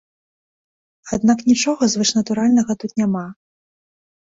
Аднак 1.17 1.37
нічога 1.51 1.83
звышнатуральнага 1.95 2.79
тут 2.83 2.91
няма. 3.05 3.25